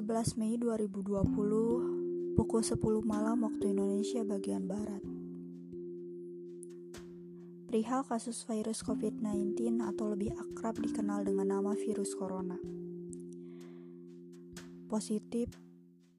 11 0.00 0.40
Mei 0.40 0.56
2020 0.56 2.32
pukul 2.32 2.64
10 2.64 2.80
malam 3.04 3.44
waktu 3.44 3.76
Indonesia 3.76 4.24
bagian 4.24 4.64
Barat. 4.64 5.04
Perihal 7.68 8.00
kasus 8.08 8.40
virus 8.48 8.80
COVID-19 8.80 9.60
atau 9.84 10.16
lebih 10.16 10.32
akrab 10.40 10.80
dikenal 10.80 11.28
dengan 11.28 11.52
nama 11.52 11.76
virus 11.76 12.16
corona. 12.16 12.56
Positif 14.88 15.52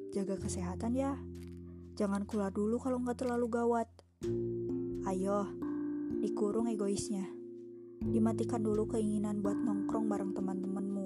Jaga 0.09 0.41
kesehatan 0.41 0.97
ya, 0.97 1.21
jangan 2.01 2.25
keluar 2.25 2.49
dulu 2.49 2.81
kalau 2.81 2.97
nggak 2.97 3.21
terlalu 3.21 3.45
gawat. 3.45 3.85
Ayo, 5.05 5.45
dikurung 6.17 6.65
egoisnya. 6.65 7.29
Dimatikan 8.01 8.65
dulu 8.65 8.89
keinginan 8.89 9.45
buat 9.45 9.61
nongkrong 9.61 10.09
bareng 10.09 10.33
teman-temanmu. 10.33 11.05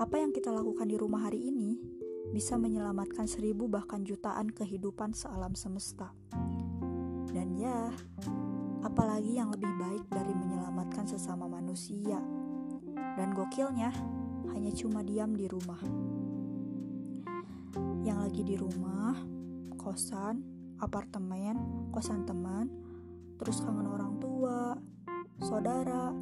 Apa 0.00 0.24
yang 0.24 0.32
kita 0.32 0.48
lakukan 0.48 0.88
di 0.88 0.96
rumah 0.96 1.28
hari 1.28 1.52
ini 1.52 1.95
bisa 2.36 2.60
menyelamatkan 2.60 3.24
seribu 3.24 3.64
bahkan 3.64 4.04
jutaan 4.04 4.52
kehidupan 4.52 5.16
sealam 5.16 5.56
semesta. 5.56 6.12
Dan 7.32 7.56
ya, 7.56 7.88
apalagi 8.84 9.40
yang 9.40 9.48
lebih 9.56 9.72
baik 9.80 10.04
dari 10.12 10.36
menyelamatkan 10.36 11.08
sesama 11.08 11.48
manusia. 11.48 12.20
Dan 13.16 13.32
gokilnya, 13.32 13.88
hanya 14.52 14.68
cuma 14.76 15.00
diam 15.00 15.32
di 15.32 15.48
rumah. 15.48 15.80
Yang 18.04 18.18
lagi 18.28 18.42
di 18.44 18.56
rumah, 18.60 19.16
kosan, 19.80 20.44
apartemen, 20.76 21.88
kosan 21.88 22.28
teman, 22.28 22.68
terus 23.40 23.64
kangen 23.64 23.88
orang 23.88 24.20
tua, 24.20 24.76
saudara, 25.40 26.12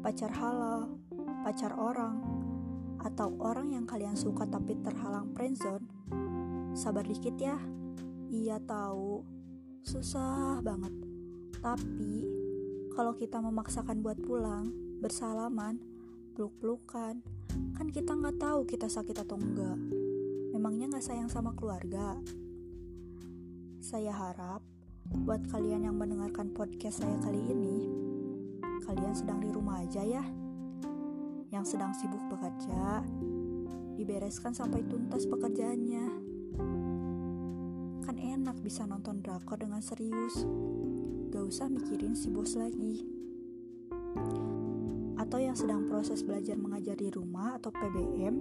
pacar 0.00 0.32
halal, 0.32 0.88
pacar 1.44 1.76
orang, 1.76 2.33
atau 3.04 3.36
orang 3.36 3.76
yang 3.76 3.84
kalian 3.84 4.16
suka 4.16 4.48
tapi 4.48 4.80
terhalang 4.80 5.28
friendzone, 5.36 5.84
sabar 6.72 7.04
dikit 7.04 7.36
ya. 7.36 7.60
Iya 8.32 8.56
tahu, 8.64 9.20
susah 9.84 10.64
banget. 10.64 10.90
Tapi 11.60 12.24
kalau 12.96 13.12
kita 13.12 13.44
memaksakan 13.44 14.00
buat 14.00 14.16
pulang, 14.24 14.72
bersalaman, 15.04 15.84
peluk-pelukan, 16.32 17.20
kan 17.76 17.86
kita 17.92 18.16
nggak 18.16 18.40
tahu 18.40 18.64
kita 18.64 18.88
sakit 18.88 19.20
atau 19.20 19.36
enggak. 19.36 19.76
Memangnya 20.56 20.96
nggak 20.96 21.04
sayang 21.04 21.28
sama 21.28 21.52
keluarga? 21.52 22.16
Saya 23.84 24.16
harap 24.16 24.64
buat 25.04 25.44
kalian 25.52 25.84
yang 25.84 26.00
mendengarkan 26.00 26.56
podcast 26.56 27.04
saya 27.04 27.20
kali 27.20 27.44
ini, 27.52 27.84
kalian 28.88 29.12
sedang 29.12 29.44
di 29.44 29.52
rumah 29.52 29.84
aja 29.84 30.00
ya 30.00 30.43
yang 31.54 31.62
sedang 31.62 31.94
sibuk 31.94 32.18
bekerja, 32.26 33.06
dibereskan 33.94 34.50
sampai 34.50 34.82
tuntas 34.90 35.22
pekerjaannya. 35.30 36.06
Kan 38.02 38.16
enak 38.18 38.58
bisa 38.58 38.82
nonton 38.90 39.22
drakor 39.22 39.62
dengan 39.62 39.78
serius, 39.78 40.42
gak 41.30 41.46
usah 41.46 41.70
mikirin 41.70 42.18
si 42.18 42.34
bos 42.34 42.58
lagi. 42.58 43.06
Atau 45.14 45.38
yang 45.38 45.54
sedang 45.54 45.86
proses 45.86 46.26
belajar 46.26 46.58
mengajar 46.58 46.98
di 46.98 47.06
rumah 47.14 47.54
atau 47.62 47.70
PBM, 47.70 48.34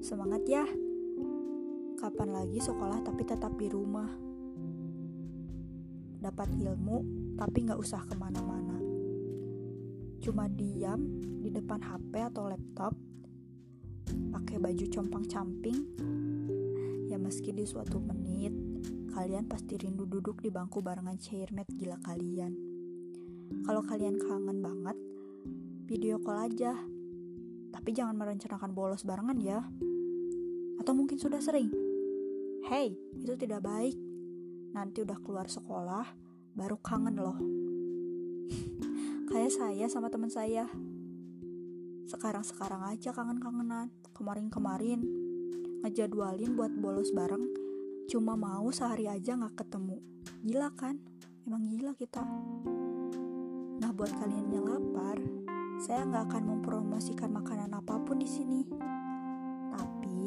semangat 0.00 0.40
ya. 0.48 0.64
Kapan 2.00 2.32
lagi 2.32 2.56
sekolah 2.56 3.04
tapi 3.04 3.28
tetap 3.28 3.52
di 3.60 3.68
rumah. 3.68 4.08
Dapat 6.24 6.56
ilmu 6.56 7.04
tapi 7.36 7.68
gak 7.68 7.76
usah 7.76 8.00
ke 8.08 8.16
mana-mana 8.16 8.89
cuma 10.20 10.46
diam 10.46 11.00
di 11.40 11.48
depan 11.48 11.80
HP 11.80 12.12
atau 12.32 12.46
laptop, 12.52 12.92
pakai 14.06 14.60
baju 14.60 14.84
compang-camping, 14.92 15.78
ya 17.08 17.16
meski 17.16 17.50
di 17.56 17.64
suatu 17.64 17.98
menit 17.98 18.52
kalian 19.10 19.50
pasti 19.50 19.74
rindu 19.74 20.06
duduk 20.06 20.38
di 20.38 20.54
bangku 20.54 20.78
barengan 20.80 21.18
chairmate 21.18 21.74
gila 21.74 21.98
kalian. 22.00 22.54
Kalau 23.66 23.82
kalian 23.82 24.16
kangen 24.16 24.62
banget, 24.62 24.96
video 25.90 26.22
call 26.22 26.46
aja. 26.46 26.78
Tapi 27.70 27.90
jangan 27.90 28.14
merencanakan 28.14 28.70
bolos 28.70 29.02
barengan 29.02 29.38
ya. 29.42 29.66
Atau 30.78 30.94
mungkin 30.94 31.18
sudah 31.18 31.42
sering. 31.42 31.68
Hey, 32.70 32.94
itu 33.18 33.34
tidak 33.34 33.66
baik. 33.66 33.98
Nanti 34.70 35.02
udah 35.02 35.18
keluar 35.18 35.50
sekolah, 35.50 36.06
baru 36.54 36.78
kangen 36.78 37.18
loh 37.18 37.38
kayak 39.30 39.54
saya 39.54 39.86
sama 39.86 40.10
teman 40.10 40.28
saya. 40.28 40.66
Sekarang-sekarang 42.10 42.82
aja 42.90 43.14
kangen-kangenan. 43.14 43.94
Kemarin-kemarin 44.10 45.00
ngejadwalin 45.86 46.58
buat 46.58 46.74
bolos 46.74 47.14
bareng. 47.14 47.46
Cuma 48.10 48.34
mau 48.34 48.66
sehari 48.74 49.06
aja 49.06 49.38
nggak 49.38 49.62
ketemu. 49.62 50.02
Gila 50.42 50.74
kan? 50.74 50.98
Emang 51.46 51.62
gila 51.70 51.94
kita. 51.94 52.26
Nah 53.78 53.90
buat 53.94 54.10
kalian 54.18 54.50
yang 54.50 54.66
lapar 54.66 55.16
saya 55.80 56.04
nggak 56.04 56.28
akan 56.28 56.44
mempromosikan 56.44 57.30
makanan 57.32 57.70
apa 57.72 58.02
pun 58.02 58.18
di 58.18 58.28
sini. 58.28 58.66
Tapi 59.72 60.18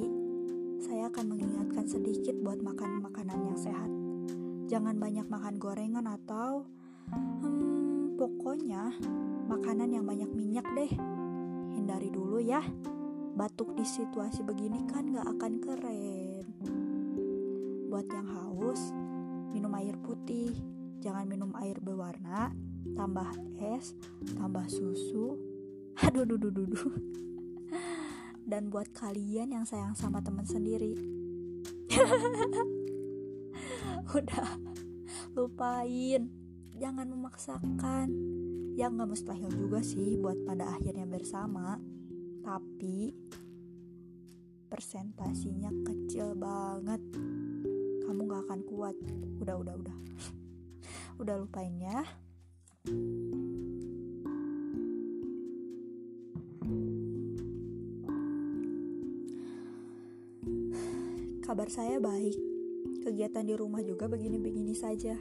saya 0.79 1.11
akan 1.11 1.35
mengingatkan 1.35 1.85
sedikit 1.85 2.33
buat 2.39 2.63
makan 2.63 3.03
makanan 3.03 3.51
yang 3.51 3.59
sehat. 3.59 3.91
Jangan 4.71 4.95
banyak 4.95 5.27
makan 5.27 5.59
gorengan 5.59 6.07
atau 6.07 6.65
hmm, 7.11 7.62
Pokoknya, 8.23 8.87
makanan 9.51 9.99
yang 9.99 10.07
banyak 10.07 10.31
minyak 10.31 10.63
deh. 10.71 10.87
Hindari 11.75 12.07
dulu 12.07 12.39
ya. 12.39 12.63
Batuk 13.35 13.75
di 13.75 13.83
situasi 13.83 14.47
begini 14.47 14.87
kan 14.87 15.11
gak 15.11 15.27
akan 15.27 15.59
keren. 15.59 16.47
Buat 17.91 18.07
yang 18.15 18.31
haus, 18.31 18.95
minum 19.51 19.75
air 19.75 19.99
putih. 19.99 20.55
Jangan 21.03 21.27
minum 21.27 21.51
air 21.59 21.75
berwarna, 21.83 22.55
tambah 22.95 23.27
es, 23.59 23.91
tambah 24.39 24.71
susu. 24.71 25.35
Aduh, 26.07 26.23
duh, 26.23 26.39
duh, 26.39 26.47
duh, 26.47 26.63
duh. 26.63 26.95
Dan 28.55 28.71
buat 28.71 28.87
kalian 28.95 29.51
yang 29.51 29.67
sayang 29.67 29.99
sama 29.99 30.23
teman 30.23 30.47
sendiri. 30.47 30.95
Udah, 34.15 34.47
lupain 35.35 36.42
jangan 36.77 37.09
memaksakan. 37.09 38.09
Ya 38.73 38.89
nggak 38.89 39.05
mustahil 39.05 39.53
juga 39.53 39.85
sih 39.85 40.17
buat 40.17 40.37
pada 40.45 40.73
akhirnya 40.73 41.05
bersama. 41.05 41.77
Tapi 42.41 43.13
persentasinya 44.67 45.69
kecil 45.85 46.33
banget. 46.33 47.01
Kamu 48.03 48.27
gak 48.27 48.43
akan 48.49 48.61
kuat. 48.67 48.97
Udah 49.39 49.55
udah 49.61 49.75
udah. 49.77 49.97
Udah 51.21 51.37
lupain 51.37 51.77
ya. 51.77 52.01
Kabar 61.45 61.69
saya 61.69 62.01
baik. 62.01 62.33
Kegiatan 63.05 63.45
di 63.45 63.53
rumah 63.53 63.85
juga 63.85 64.09
begini-begini 64.09 64.73
saja 64.73 65.13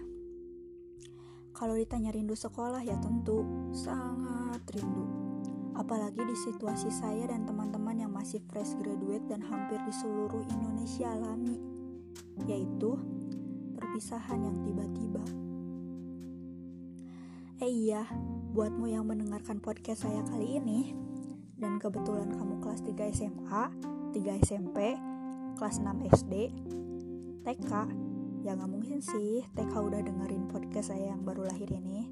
kalau 1.63 1.79
ditanya 1.79 2.11
rindu 2.11 2.35
sekolah 2.35 2.83
ya 2.83 2.99
tentu 2.99 3.47
sangat 3.71 4.59
rindu. 4.75 5.07
Apalagi 5.79 6.19
di 6.19 6.35
situasi 6.35 6.91
saya 6.91 7.31
dan 7.31 7.47
teman-teman 7.47 8.03
yang 8.03 8.11
masih 8.11 8.43
fresh 8.51 8.75
graduate 8.83 9.23
dan 9.31 9.47
hampir 9.47 9.79
di 9.87 9.95
seluruh 9.95 10.43
Indonesia 10.51 11.15
alami. 11.15 11.63
yaitu 12.49 12.99
perpisahan 13.79 14.41
yang 14.43 14.59
tiba-tiba. 14.67 15.23
Eh 17.63 17.71
iya, 17.71 18.09
buatmu 18.57 18.89
yang 18.89 19.07
mendengarkan 19.07 19.61
podcast 19.63 20.09
saya 20.09 20.25
kali 20.27 20.59
ini, 20.59 20.97
dan 21.61 21.79
kebetulan 21.79 22.33
kamu 22.33 22.59
kelas 22.65 22.83
3 22.83 23.15
SMA, 23.15 23.65
3 24.17 24.43
SMP, 24.43 24.97
kelas 25.61 25.77
6 25.79 26.09
SD, 26.11 26.35
TK, 27.47 27.71
ya 28.43 28.59
nggak 28.59 28.75
mungkin 28.75 28.99
sih 28.99 29.47
TK 29.55 29.71
udah 29.71 30.03
dengerin 30.03 30.51
podcast 30.51 30.91
saya 30.91 31.15
yang 31.15 31.23
baru 31.23 31.47
lahir 31.47 31.71
ini. 31.71 32.11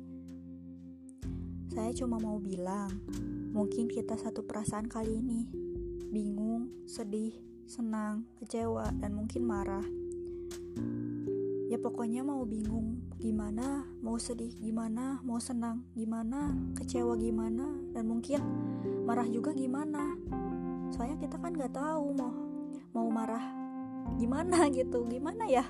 Saya 1.74 1.90
cuma 1.90 2.22
mau 2.22 2.38
bilang, 2.38 3.02
mungkin 3.50 3.90
kita 3.90 4.14
satu 4.14 4.46
perasaan 4.46 4.86
kali 4.86 5.18
ini, 5.18 5.50
bingung, 6.14 6.86
sedih, 6.86 7.34
senang, 7.66 8.30
kecewa, 8.38 8.94
dan 9.02 9.18
mungkin 9.18 9.42
marah. 9.42 9.82
Ya 11.66 11.82
pokoknya 11.82 12.22
mau 12.22 12.46
bingung 12.46 13.10
gimana, 13.18 13.90
mau 13.98 14.14
sedih 14.14 14.54
gimana, 14.54 15.18
mau 15.26 15.42
senang 15.42 15.82
gimana, 15.98 16.54
kecewa 16.78 17.18
gimana, 17.18 17.74
dan 17.90 18.06
mungkin 18.06 18.38
marah 19.02 19.26
juga 19.26 19.50
gimana. 19.50 20.14
Soalnya 20.94 21.26
kita 21.26 21.42
kan 21.42 21.58
nggak 21.58 21.74
tahu 21.74 22.14
mau 22.14 22.34
mau 22.90 23.06
marah 23.10 23.59
gimana 24.18 24.66
gitu, 24.78 25.06
gimana 25.06 25.44
ya? 25.46 25.68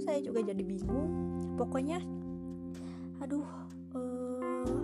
Saya 0.00 0.22
juga 0.22 0.40
jadi 0.46 0.62
bingung. 0.62 1.10
Pokoknya, 1.58 2.00
aduh, 3.20 3.46
uh, 3.98 4.78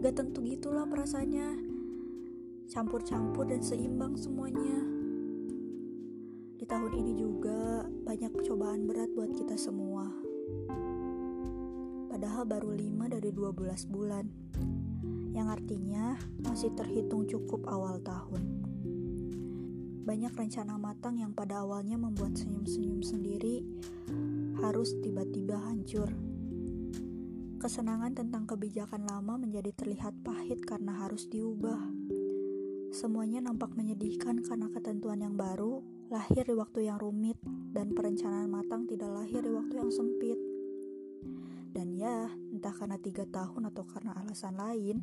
gak 0.00 0.18
tentu 0.18 0.42
gitulah 0.42 0.88
perasaannya. 0.88 1.70
Campur-campur 2.70 3.50
dan 3.50 3.62
seimbang 3.66 4.14
semuanya 4.14 5.00
tahun 6.70 7.02
ini 7.02 7.18
juga 7.18 7.82
banyak 8.06 8.46
cobaan 8.46 8.86
berat 8.86 9.10
buat 9.18 9.34
kita 9.34 9.58
semua. 9.58 10.06
Padahal 12.06 12.46
baru 12.46 12.70
5 12.70 13.10
dari 13.10 13.34
12 13.34 13.90
bulan. 13.90 14.30
Yang 15.34 15.46
artinya 15.50 16.14
masih 16.38 16.70
terhitung 16.78 17.26
cukup 17.26 17.66
awal 17.66 17.98
tahun. 18.06 18.59
Banyak 20.00 20.32
rencana 20.32 20.80
matang 20.80 21.20
yang 21.20 21.36
pada 21.36 21.60
awalnya 21.60 22.00
membuat 22.00 22.32
senyum-senyum 22.32 23.04
sendiri 23.04 23.60
harus 24.60 24.96
tiba-tiba 25.04 25.60
hancur. 25.60 26.08
Kesenangan 27.60 28.16
tentang 28.16 28.48
kebijakan 28.48 29.04
lama 29.04 29.36
menjadi 29.36 29.68
terlihat 29.76 30.16
pahit 30.24 30.64
karena 30.64 31.04
harus 31.04 31.28
diubah. 31.28 31.76
Semuanya 32.90 33.44
nampak 33.44 33.76
menyedihkan 33.76 34.40
karena 34.40 34.72
ketentuan 34.72 35.20
yang 35.20 35.36
baru 35.36 35.84
lahir 36.08 36.42
di 36.42 36.56
waktu 36.56 36.88
yang 36.88 36.98
rumit 36.98 37.38
dan 37.70 37.92
perencanaan 37.92 38.50
matang 38.50 38.88
tidak 38.88 39.12
lahir 39.12 39.44
di 39.44 39.52
waktu 39.52 39.78
yang 39.78 39.92
sempit. 39.92 40.40
Dan 41.70 41.94
ya, 41.94 42.26
entah 42.50 42.74
karena 42.74 42.98
tiga 42.98 43.28
tahun 43.30 43.70
atau 43.70 43.86
karena 43.86 44.16
alasan 44.18 44.58
lain, 44.58 44.98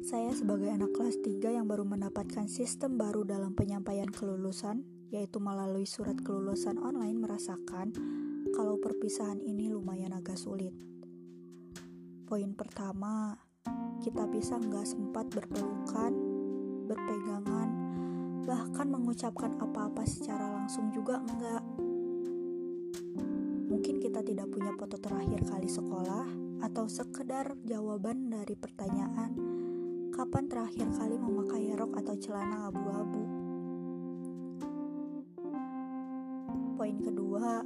saya 0.00 0.32
sebagai 0.32 0.72
anak 0.72 0.96
kelas 0.96 1.20
3 1.20 1.60
yang 1.60 1.68
baru 1.68 1.84
mendapatkan 1.84 2.48
sistem 2.48 2.96
baru 2.96 3.20
dalam 3.28 3.52
penyampaian 3.52 4.08
kelulusan, 4.08 4.80
yaitu 5.12 5.36
melalui 5.44 5.84
surat 5.84 6.16
kelulusan 6.24 6.80
online 6.80 7.20
merasakan 7.20 7.92
kalau 8.56 8.80
perpisahan 8.80 9.44
ini 9.44 9.68
lumayan 9.68 10.16
agak 10.16 10.40
sulit. 10.40 10.72
Poin 12.24 12.56
pertama, 12.56 13.36
kita 14.00 14.24
bisa 14.24 14.56
nggak 14.56 14.88
sempat 14.88 15.28
berpelukan, 15.28 16.12
berpegangan, 16.88 17.68
bahkan 18.48 18.88
mengucapkan 18.88 19.52
apa-apa 19.60 20.08
secara 20.08 20.48
langsung 20.48 20.88
juga 20.96 21.20
enggak. 21.20 21.60
Mungkin 23.68 24.00
kita 24.00 24.24
tidak 24.24 24.48
punya 24.48 24.72
foto 24.80 24.96
terakhir 24.96 25.44
kali 25.44 25.68
sekolah 25.68 26.24
atau 26.64 26.88
sekedar 26.88 27.52
jawaban 27.68 28.32
dari 28.32 28.56
pertanyaan 28.56 29.59
kapan 30.20 30.52
terakhir 30.52 30.84
kali 31.00 31.16
memakai 31.16 31.72
rok 31.80 31.96
atau 31.96 32.12
celana 32.20 32.68
abu-abu. 32.68 33.24
Poin 36.76 36.96
kedua, 37.00 37.64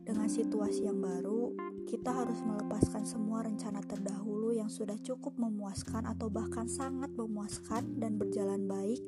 dengan 0.00 0.24
situasi 0.24 0.88
yang 0.88 1.04
baru, 1.04 1.52
kita 1.84 2.08
harus 2.16 2.40
melepaskan 2.48 3.04
semua 3.04 3.44
rencana 3.44 3.84
terdahulu 3.84 4.56
yang 4.56 4.72
sudah 4.72 4.96
cukup 5.04 5.36
memuaskan 5.36 6.08
atau 6.08 6.32
bahkan 6.32 6.64
sangat 6.64 7.12
memuaskan 7.12 8.00
dan 8.00 8.16
berjalan 8.16 8.64
baik 8.64 9.04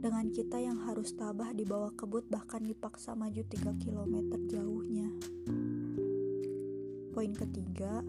dengan 0.00 0.32
kita 0.32 0.56
yang 0.56 0.80
harus 0.88 1.12
tabah 1.12 1.52
di 1.52 1.68
bawah 1.68 1.92
kebut 1.92 2.24
bahkan 2.32 2.64
dipaksa 2.64 3.12
maju 3.12 3.44
3 3.44 3.76
km 3.76 4.16
jauhnya. 4.48 5.12
Poin 7.12 7.36
ketiga, 7.36 8.00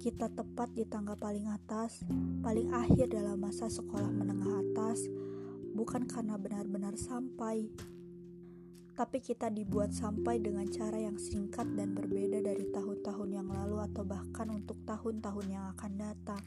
kita 0.00 0.32
tepat 0.32 0.72
di 0.72 0.88
tangga 0.88 1.12
paling 1.12 1.44
atas, 1.52 2.00
paling 2.40 2.72
akhir 2.72 3.12
dalam 3.12 3.36
masa 3.36 3.68
sekolah 3.68 4.08
menengah 4.08 4.64
atas, 4.64 5.04
bukan 5.76 6.08
karena 6.08 6.40
benar-benar 6.40 6.96
sampai, 6.96 7.68
tapi 8.96 9.20
kita 9.20 9.52
dibuat 9.52 9.92
sampai 9.92 10.40
dengan 10.40 10.64
cara 10.72 10.96
yang 10.96 11.20
singkat 11.20 11.68
dan 11.76 11.92
berbeda 11.92 12.40
dari 12.40 12.64
tahun-tahun 12.72 13.28
yang 13.28 13.48
lalu 13.52 13.76
atau 13.92 14.00
bahkan 14.08 14.48
untuk 14.48 14.80
tahun-tahun 14.88 15.46
yang 15.52 15.68
akan 15.76 15.92
datang. 15.92 16.42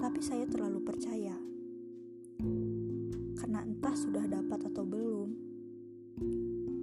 Tapi 0.00 0.20
saya 0.24 0.48
terlalu 0.48 0.80
percaya 0.80 1.36
karena 3.36 3.68
entah 3.68 3.92
sudah 3.92 4.24
dapat 4.24 4.64
atau 4.72 4.84
belum, 4.88 5.28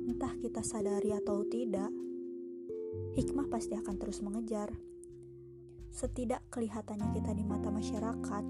entah 0.06 0.38
kita 0.38 0.62
sadari 0.62 1.18
atau 1.18 1.42
tidak, 1.50 1.90
hikmah 3.16 3.48
pasti 3.48 3.80
akan 3.80 3.96
terus 3.96 4.20
mengejar. 4.20 4.76
Setidak 5.96 6.44
kelihatannya 6.52 7.16
kita 7.16 7.32
di 7.32 7.48
mata 7.48 7.72
masyarakat, 7.72 8.46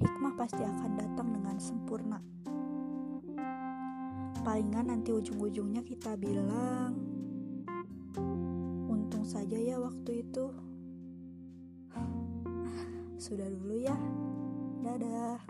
hikmah 0.00 0.34
pasti 0.40 0.64
akan 0.64 0.90
datang 0.96 1.28
dengan 1.36 1.56
sempurna. 1.60 2.18
Palingan 4.40 4.88
nanti 4.88 5.12
ujung-ujungnya 5.12 5.84
kita 5.84 6.16
bilang, 6.16 6.96
untung 8.88 9.28
saja 9.28 9.60
ya 9.60 9.76
waktu 9.76 10.24
itu. 10.24 10.48
Sudah 13.28 13.52
dulu 13.52 13.76
ya. 13.76 13.96
Dadah. 14.80 15.44